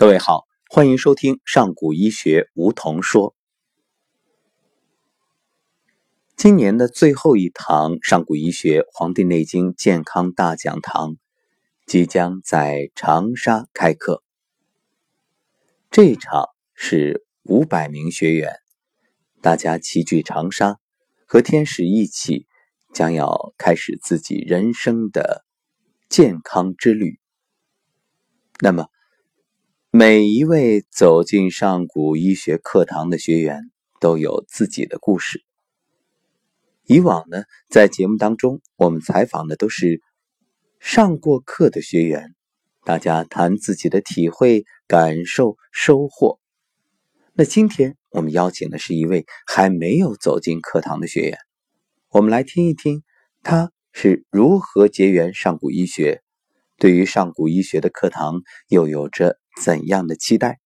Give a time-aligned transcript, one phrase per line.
[0.00, 3.36] 各位好，欢迎收听上古医学梧桐说。
[6.38, 11.10] 今年的最后一堂上古医学《黄帝内经健康大讲堂》
[11.84, 14.22] 即将在长沙开课。
[15.90, 18.54] 这一场是五百名学员，
[19.42, 20.78] 大家齐聚长沙，
[21.26, 22.46] 和天使一起，
[22.94, 25.44] 将要开始自己人生的
[26.08, 27.20] 健康之旅。
[28.60, 28.86] 那么。
[29.92, 35.42] 每一位走进上古医学课堂的学员都有自己的故事。
[36.84, 40.00] 以往呢，在节目当中，我们采访的都是
[40.78, 42.36] 上过课的学员，
[42.84, 46.38] 大家谈自己的体会、感受、收获。
[47.32, 51.36] 那今天我们邀请的是一位还没有走进课堂的学员，
[52.10, 53.02] 我们来听一听
[53.42, 56.22] 他是如何结缘上古医学，
[56.76, 59.39] 对于上古医学的课堂又有着。
[59.62, 60.58] 怎样的期待？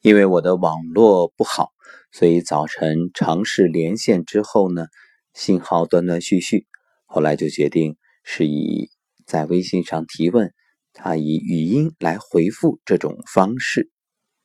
[0.00, 1.70] 因为我的网络不好，
[2.10, 4.86] 所以早晨尝试连线之后呢，
[5.32, 6.66] 信号断断续续。
[7.04, 8.90] 后来就决定是以
[9.24, 10.52] 在微信上提问，
[10.92, 13.90] 他以语音来回复这种方式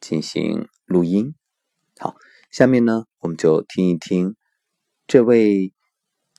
[0.00, 1.34] 进行录音。
[1.98, 2.14] 好，
[2.52, 4.36] 下面呢，我们就听一听
[5.08, 5.72] 这位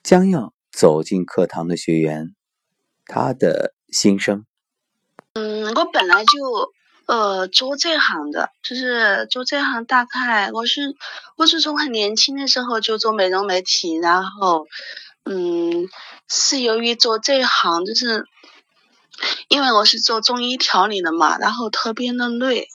[0.02, 2.34] 将要走进课堂的学员
[3.04, 4.46] 他的心声。
[5.74, 6.72] 我本来就
[7.06, 10.94] 呃做这行的，就是做这行大概我是
[11.36, 14.66] 我是从很年轻的时候就做美容美体，然后
[15.24, 15.88] 嗯
[16.28, 18.24] 是由于做这行就是
[19.48, 22.68] 因为我是做中医调理的嘛，然后特别的累。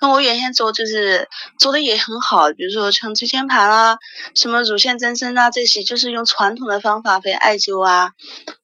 [0.00, 3.96] 那我原先做就是做的也很好，比如说像椎间盘啊、
[4.34, 8.10] 什么乳腺增生啊这些，就是用传统的方法，非艾灸啊，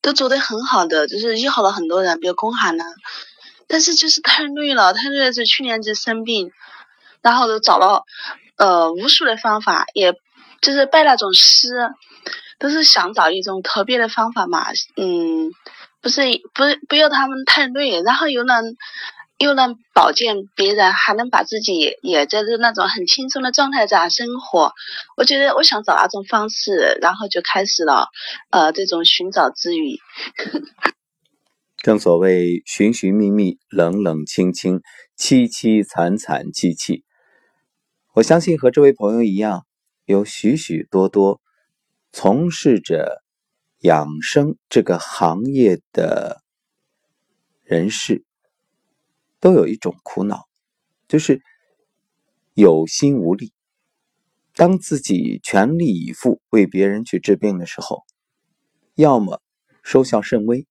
[0.03, 2.85] 都做的很好的，就是医好了很多人，比如宫寒呐。
[3.71, 5.33] 但是就是太累了，太累了。
[5.33, 6.51] 就去年就生病，
[7.23, 8.03] 然后都找了
[8.57, 10.13] 呃无数的方法，也
[10.61, 11.69] 就是拜那种师，
[12.59, 14.67] 都是想找一种特别的方法嘛。
[14.97, 15.53] 嗯，
[16.03, 16.23] 不是
[16.53, 18.75] 不不要他们太累，然后又能
[19.39, 24.73] 又能保健别人，还能把自己也在这那种很轻松的状态下生活。
[25.17, 28.09] 我觉得我想找那种方式，然后就开始了
[28.51, 30.01] 呃这种寻找之旅。
[31.83, 34.83] 正所谓寻寻觅觅，冷冷清清，
[35.17, 37.05] 凄凄惨惨戚戚。
[38.13, 39.65] 我相信和这位朋友一样，
[40.05, 41.41] 有许许多多
[42.13, 43.23] 从事着
[43.79, 46.43] 养生这个行业的
[47.65, 48.27] 人士，
[49.41, 50.45] 都有一种苦恼，
[51.09, 51.41] 就是
[52.53, 53.55] 有心无力。
[54.55, 58.03] 当自己全力以赴为别人去治病的时候，
[58.97, 59.41] 要么
[59.83, 60.67] 收效甚微。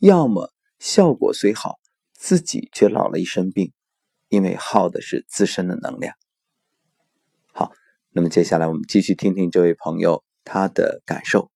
[0.00, 1.78] 要么效果虽好，
[2.12, 3.72] 自己却老了一身病，
[4.28, 6.14] 因为耗的是自身的能量。
[7.52, 7.72] 好，
[8.10, 11.50] 那么接下来我们继续听听这位朋友他的感受。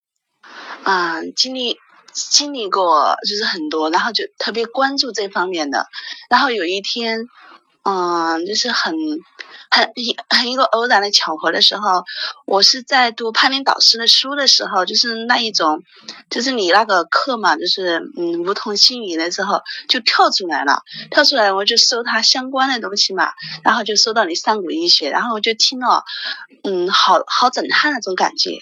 [0.84, 1.76] 啊，经历
[2.12, 5.86] 经历过就是很多，然后就特别关注这方面的，
[6.30, 7.26] 然后有一天，
[7.88, 8.94] 嗯，就是很。
[9.70, 12.02] 很一很一个偶然的巧合的时候，
[12.46, 15.82] 我是在读潘林导师的书的时候，就是那一种，
[16.30, 23.32] 就是你那个课嘛，就是嗯梧桐心语的时候就跳出来了，跳出来我就搜他相关的东西嘛，
[23.62, 26.02] 然后就搜到你上古医学，然后我就听了，
[26.64, 28.60] 嗯，好好震撼那种感觉，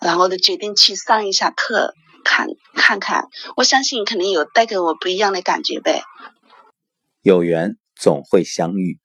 [0.00, 1.94] 然后我就决定去上一下课，
[2.24, 6.02] 看看看，我相信肯定有带给我不一样的感觉呗。
[7.22, 9.00] 有缘总会相遇。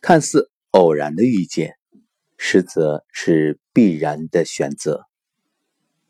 [0.00, 1.76] 看似偶然的遇见，
[2.36, 5.04] 实则是必然的选择，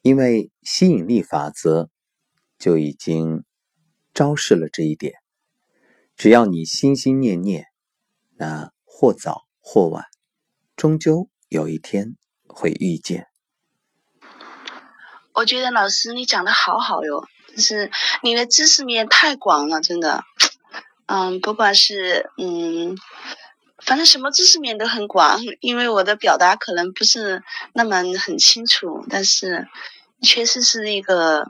[0.01, 1.91] 因为吸引力法则
[2.59, 3.45] 就已经
[4.15, 5.13] 昭示了这一点。
[6.17, 7.67] 只要你心心念念，
[8.39, 10.07] 那或早或晚，
[10.75, 12.17] 终究有一天
[12.47, 13.27] 会遇见。
[15.35, 17.91] 我觉得老师你讲的好好哟，就是
[18.23, 20.25] 你的知识面太广了，真的。
[21.07, 22.97] 嗯，不管是嗯。
[23.85, 27.45] 反正什么知识面都很广，因为我的表达可能不是
[27.75, 29.69] 那么很清楚，但是
[30.23, 31.47] 确实是一个，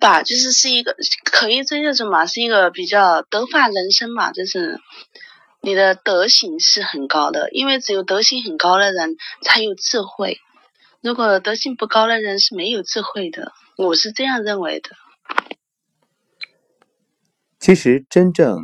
[0.00, 4.80] 吧，就是是一个可以这种嘛，是一个比较德化人生嘛，就是
[5.62, 10.40] 你的德行是很高的，因为只有德行很高的人才有智慧，
[11.00, 14.90] 如果德行不高的人是没有智慧的，我是这样认为的。
[17.58, 18.58] 其实真正。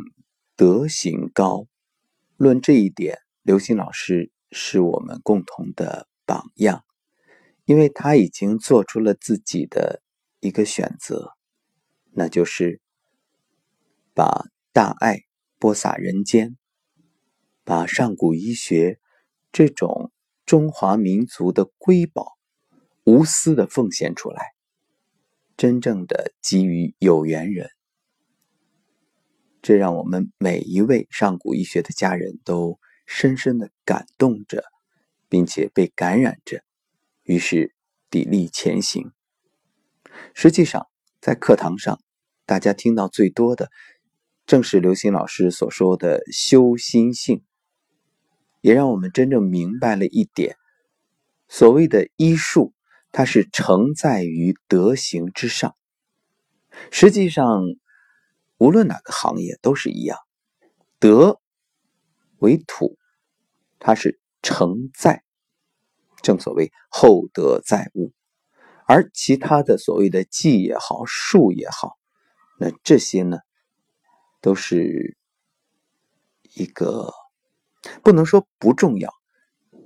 [0.57, 1.67] 德行高，
[2.37, 6.85] 论这一点，刘星老师是我们共同的榜样，
[7.65, 10.01] 因为他已经做出了自己的
[10.39, 11.33] 一个选择，
[12.11, 12.79] 那就是
[14.13, 15.23] 把大爱
[15.59, 16.55] 播撒人间，
[17.65, 18.97] 把上古医学
[19.51, 20.13] 这种
[20.45, 22.37] 中华民族的瑰宝
[23.03, 24.41] 无私的奉献出来，
[25.57, 27.69] 真正的给予有缘人。
[29.65, 34.63] 这让我们每一位上古医学的家人都深深的感动着，
[35.27, 36.61] 并且被感染着，
[37.23, 37.73] 于是
[38.11, 39.11] 砥砺前行。
[40.35, 40.85] 实际上，
[41.19, 41.99] 在课堂上，
[42.45, 43.71] 大家听到最多的，
[44.45, 47.43] 正是刘星老师所说的“修心性”，
[48.61, 50.57] 也让我们真正明白了一点：
[51.47, 52.75] 所谓的医术，
[53.11, 55.75] 它是承载于德行之上。
[56.91, 57.63] 实际上。
[58.57, 60.17] 无论哪个行业都是一样，
[60.97, 61.41] 德
[62.37, 62.97] 为土，
[63.79, 65.23] 它是承载，
[66.21, 68.13] 正所谓厚德载物。
[68.87, 71.97] 而其他的所谓的技也好，术也好，
[72.57, 73.39] 那这些呢，
[74.39, 75.17] 都是
[76.53, 77.11] 一个
[78.01, 79.11] 不能说不重要，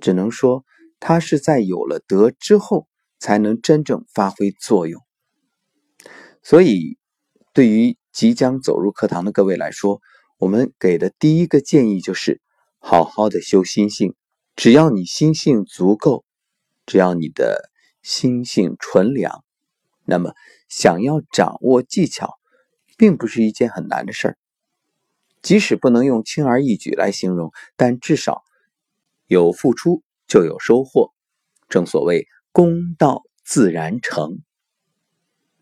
[0.00, 0.64] 只能说
[1.00, 2.86] 它是在有了德之后
[3.18, 5.02] 才能真正发挥作用。
[6.42, 6.96] 所以，
[7.52, 7.98] 对于。
[8.12, 10.00] 即将走入课堂的各位来说，
[10.36, 12.40] 我们给的第一个建议就是：
[12.78, 14.14] 好好的修心性。
[14.56, 16.24] 只要你心性足够，
[16.86, 17.70] 只要你的
[18.02, 19.44] 心性纯良，
[20.04, 20.34] 那么
[20.68, 22.38] 想要掌握技巧，
[22.98, 24.38] 并不是一件很难的事儿。
[25.40, 28.42] 即使不能用轻而易举来形容，但至少
[29.26, 31.12] 有付出就有收获。
[31.68, 34.40] 正所谓功到自然成。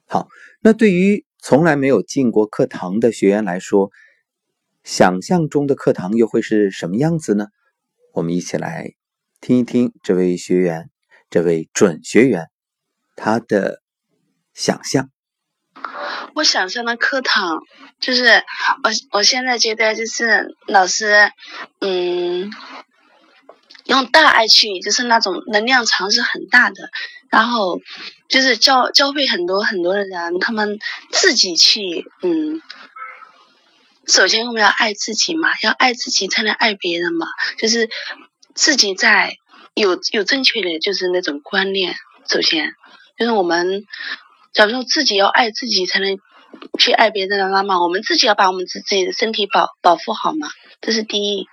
[0.06, 0.28] 好，
[0.60, 1.27] 那对于。
[1.48, 3.90] 从来没有进过课堂的学员来说，
[4.84, 7.46] 想象中的课堂又会是什么样子呢？
[8.12, 8.92] 我们一起来
[9.40, 10.90] 听一听这位学员，
[11.30, 12.50] 这位准学员
[13.16, 13.80] 他的
[14.52, 15.08] 想象。
[16.34, 17.62] 我想象的课堂
[17.98, 21.30] 就是我我现在觉得就是老师，
[21.80, 22.50] 嗯。
[23.88, 26.90] 用大爱去，就是那种能量场是很大的，
[27.30, 27.80] 然后
[28.28, 30.78] 就是教教会很多很多的人，他们
[31.10, 32.60] 自己去，嗯，
[34.06, 37.26] 首先我们要爱自己嘛，要爱自己才能爱别人嘛，
[37.58, 37.88] 就是
[38.54, 39.38] 自己在
[39.72, 41.96] 有有正确的就是那种观念，
[42.28, 42.74] 首先
[43.18, 43.86] 就是我们，
[44.52, 46.18] 假如说自己要爱自己才能
[46.78, 50.50] 去爱别人的话嘛，我们自己要把我们自己的身体保保护好嘛，
[50.82, 51.46] 这是第一。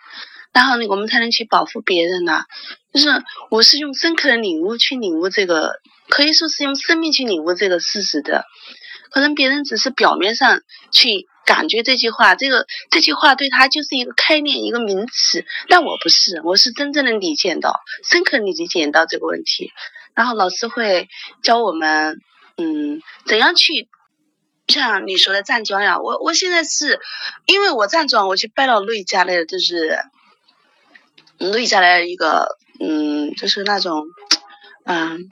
[0.56, 2.46] 然后呢，我们才能去保护别人呢。
[2.94, 3.10] 就是
[3.52, 8.46] 我是用深刻的领悟去领悟这个，可以说是用生命去领悟这个事实的。
[9.12, 10.62] 可能别人只是表面上
[10.92, 15.44] 去感觉这句话，这个这句话对他就是一个概念，一个名词。
[15.68, 19.74] 但我不是，我是真正的理解到，深刻理解到这个问题。
[20.14, 21.10] 然后老师会
[21.44, 22.22] 教我们，
[22.56, 23.90] 嗯，怎样去
[24.70, 26.00] 像你说的站桩呀。
[26.00, 27.02] 我我现在是
[27.46, 30.00] 因为我站桩，我去拜了瑞家的，就是。
[31.38, 34.06] 累下来一个，嗯，就是那种，
[34.86, 35.30] 嗯，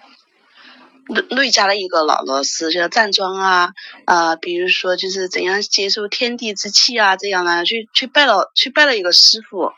[1.07, 3.73] 累累家的一个老老师，叫站桩啊，
[4.05, 9.71] 啊，比如说就是怎样接受天地之气啊，这样的，去去拜了，去拜了一个师傅，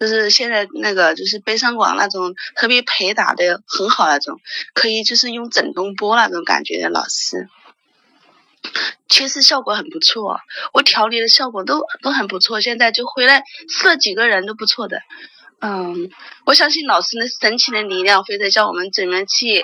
[0.00, 4.38] 就是现在那个就是北上广那种特别陪打的很好那种，
[4.74, 7.48] 可以就是用震动波那种感觉的老师。
[9.08, 10.40] 确实效果很不错，
[10.72, 12.60] 我调理的效果都都很不错。
[12.60, 15.02] 现在就回来试了几个人都不错的，
[15.60, 16.10] 嗯，
[16.46, 19.62] 我相信老师的神奇的力量会在教我们怎么去，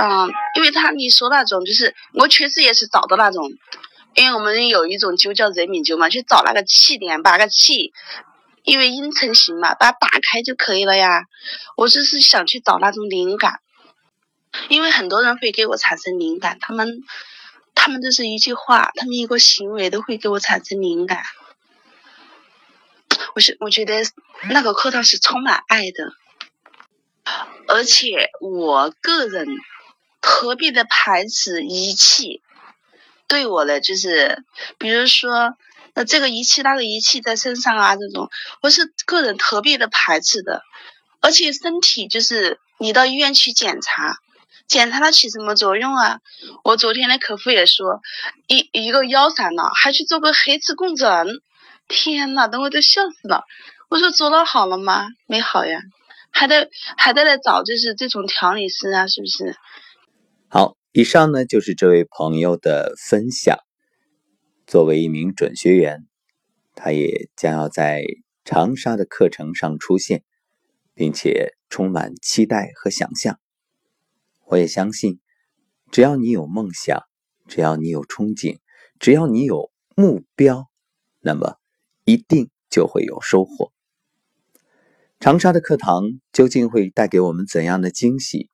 [0.00, 3.50] 嗯，因为他你说那种就是我确实也是找到那种，
[4.14, 7.92] 因为我们有一种灸叫人民灸嘛，去找那个气点，把那个气，
[8.62, 11.24] 因为阴成形嘛，把它打开就可以了呀。
[11.76, 13.58] 我就是想去找那种灵感，
[14.68, 17.02] 因为很多人会给我产生灵感，他们。
[17.74, 21.22] 他们都是一句话，他们一个行为都会给我产生灵感。
[23.34, 24.04] 我是我觉得
[24.48, 26.12] 那个课堂是充满爱的，
[27.68, 29.46] 而且我个人
[30.20, 32.42] 特别的排斥仪器
[33.26, 34.44] 对我的就是，
[34.78, 35.56] 比如说
[35.94, 38.30] 呃这个仪器那个仪器在身上啊这种，
[38.62, 40.62] 我是个人特别的排斥的。
[41.20, 44.18] 而且身体就是你到医院去检查。
[44.66, 46.20] 检查它起什么作用啊？
[46.64, 48.00] 我昨天的客户也说，
[48.46, 51.26] 一一个腰闪了，还去做个核磁共振。
[51.86, 53.44] 天呐，等我都笑死了。
[53.90, 55.06] 我说做了好了吗？
[55.26, 55.80] 没好呀，
[56.30, 59.54] 还得还得来找就是这种调理师啊，是不是？
[60.48, 63.58] 好，以上呢就是这位朋友的分享。
[64.66, 66.06] 作为一名准学员，
[66.74, 68.02] 他也将要在
[68.46, 70.22] 长沙的课程上出现，
[70.94, 73.38] 并且充满期待和想象。
[74.46, 75.20] 我也相信，
[75.90, 77.02] 只要你有梦想，
[77.46, 78.58] 只要你有憧憬，
[78.98, 80.68] 只要你有目标，
[81.20, 81.56] 那么
[82.04, 83.72] 一定就会有收获。
[85.20, 88.50] 长沙的课堂究竟会带给我们怎样的惊喜？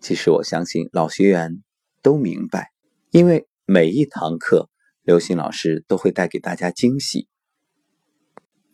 [0.00, 1.62] 其实我相信老学员
[2.02, 2.70] 都明白，
[3.10, 4.68] 因为每一堂课，
[5.02, 7.26] 刘星老师都会带给大家惊喜。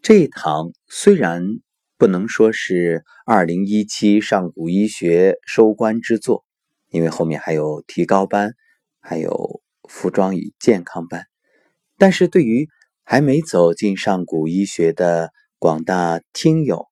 [0.02, 1.45] 这一堂虽然
[1.97, 6.45] 不能说是二零一七上古医学收官之作，
[6.91, 8.55] 因为后面还有提高班，
[9.01, 11.27] 还有服装与健康班，
[11.97, 12.69] 但是对于
[13.03, 16.89] 还没走进上古医学的广大听友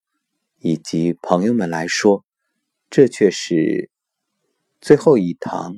[0.58, 2.24] 以及朋友们来说，
[2.90, 3.90] 这却是
[4.80, 5.76] 最后一堂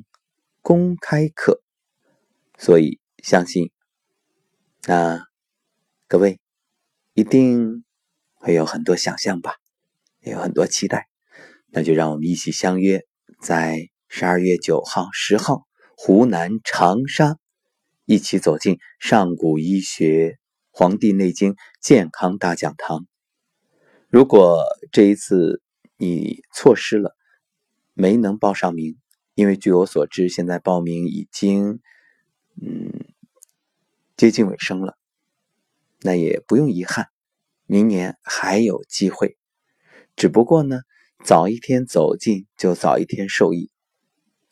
[0.63, 1.63] 公开课，
[2.59, 3.71] 所以相信
[4.87, 5.27] 那
[6.07, 6.41] 各位
[7.15, 7.85] 一定
[8.35, 9.57] 会有很多想象吧，
[10.21, 11.09] 也有很多期待，
[11.69, 13.05] 那就让我们一起相约
[13.43, 17.39] 在十二月九号、十号，湖南长沙。
[18.07, 20.31] 一起走进上古医学
[20.73, 22.99] 《黄帝内经健康大讲堂》。
[24.09, 25.63] 如果这一次
[25.97, 27.15] 你错失了，
[27.95, 28.99] 没能报上名，
[29.37, 31.79] 因为据我所知，现在报名已经
[32.61, 32.91] 嗯
[34.17, 34.99] 接近尾声了，
[36.01, 37.07] 那也不用遗憾，
[37.65, 39.39] 明年还有机会。
[40.17, 40.81] 只不过呢，
[41.25, 43.71] 早一天走进就早一天受益。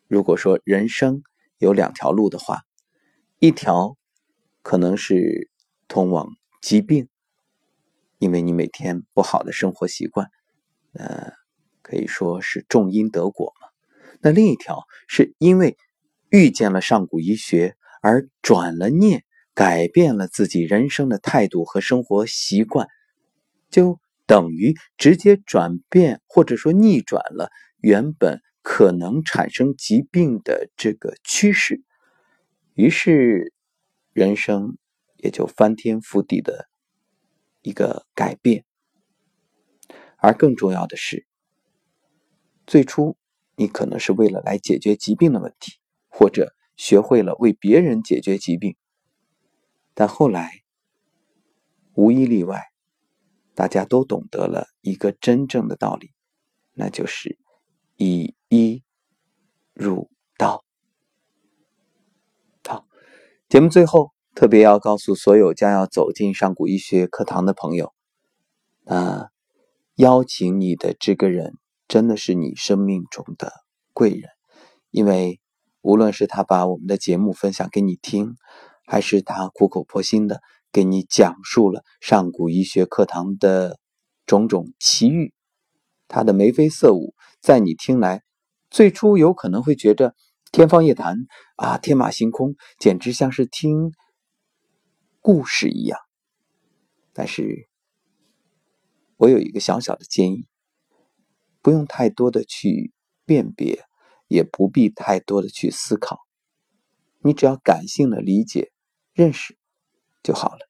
[0.08, 1.22] 如果说人生
[1.58, 2.62] 有两条路的话，
[3.38, 3.96] 一条
[4.62, 5.50] 可能是
[5.86, 6.30] 通往
[6.62, 7.08] 疾病，
[8.18, 10.30] 因为你每天不好的生活习惯，
[10.94, 11.32] 呃，
[11.82, 13.68] 可以说是种因得果嘛。
[14.20, 15.76] 那另一条是因为
[16.30, 19.24] 遇见了上古医学而转了念，
[19.54, 22.88] 改变了自己人生的态度和生活习惯，
[23.70, 31.82] 就等于直接转变或者说逆转了原本可能产生疾病的这个趋势。
[32.74, 33.52] 于是，
[34.12, 34.78] 人生
[35.16, 36.68] 也就翻天覆地的
[37.62, 38.64] 一个改变。
[40.16, 41.26] 而更重要的是，
[42.66, 43.16] 最初
[43.56, 48.76] 你可能是为了来解决疾病的问题，或者学会了为别人解决疾病，
[49.94, 50.62] 但后来
[51.94, 52.64] 无一例外，
[53.54, 56.12] 大家都懂得了一个真正的道理，
[56.72, 57.38] 那就是
[57.96, 58.82] 以一
[59.74, 60.64] 入道。
[62.66, 62.86] 好
[63.46, 67.92] 节目最后特别要告诉所有将要走进上古医学课堂的朋友，
[68.86, 69.28] 啊，
[69.96, 71.52] 邀请你的这个人
[71.88, 73.52] 真的是你生命中的
[73.92, 74.30] 贵人，
[74.90, 75.40] 因为
[75.82, 78.34] 无论是他把我们的节目分享给你听，
[78.86, 80.40] 还是他苦口婆心的
[80.72, 83.78] 给你讲述了上古医学课堂的
[84.24, 85.34] 种种奇遇，
[86.06, 88.22] 他的眉飞色舞，在你听来，
[88.70, 90.14] 最初有可能会觉着。
[90.50, 93.92] 天方夜谭啊，天马行空，简直像是听
[95.20, 96.00] 故事一样。
[97.12, 97.68] 但是，
[99.18, 100.46] 我有一个小小的建议：
[101.60, 102.94] 不用太多的去
[103.26, 103.84] 辨别，
[104.26, 106.20] 也不必太多的去思考，
[107.18, 108.72] 你只要感性的理解、
[109.12, 109.58] 认识
[110.22, 110.60] 就好了。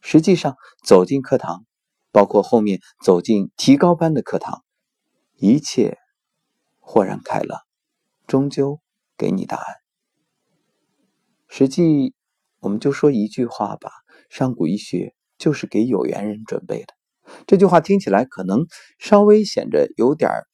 [0.00, 1.66] 实际上，走进课堂，
[2.12, 4.64] 包括后面走进提高班的课堂，
[5.36, 5.97] 一切
[6.90, 7.60] 豁然开朗，
[8.26, 8.80] 终究。
[9.18, 9.66] 给你答案。
[11.48, 12.14] 实际，
[12.60, 13.90] 我们就说一句话吧：
[14.30, 16.94] 上古医学就是给有缘人准备的。
[17.48, 18.64] 这句话听起来可能
[19.00, 20.46] 稍微显着有点儿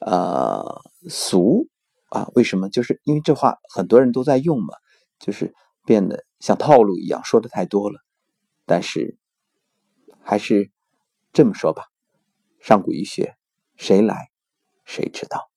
[0.00, 0.80] 呃
[1.10, 1.68] 俗
[2.08, 2.30] 啊？
[2.34, 2.70] 为什么？
[2.70, 4.74] 就是因为这话很多人都在用嘛，
[5.18, 8.00] 就是变得像套路一样，说的太多了。
[8.64, 9.18] 但是，
[10.22, 10.72] 还是
[11.34, 11.84] 这么说吧：
[12.60, 13.36] 上古医学，
[13.76, 14.30] 谁来
[14.84, 15.53] 谁知道。